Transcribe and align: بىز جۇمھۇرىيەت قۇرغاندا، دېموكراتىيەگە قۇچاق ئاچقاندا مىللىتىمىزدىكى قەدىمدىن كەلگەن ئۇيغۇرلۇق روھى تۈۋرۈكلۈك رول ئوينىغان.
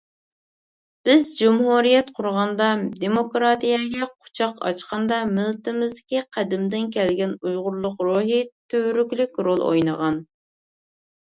بىز 1.07 1.27
جۇمھۇرىيەت 1.39 2.07
قۇرغاندا، 2.19 2.69
دېموكراتىيەگە 3.03 4.07
قۇچاق 4.13 4.57
ئاچقاندا 4.69 5.19
مىللىتىمىزدىكى 5.35 6.23
قەدىمدىن 6.39 6.89
كەلگەن 6.99 7.37
ئۇيغۇرلۇق 7.43 8.01
روھى 8.09 8.41
تۈۋرۈكلۈك 8.75 9.39
رول 9.49 9.63
ئوينىغان. 9.69 10.19